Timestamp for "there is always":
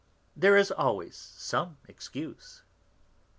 0.35-1.15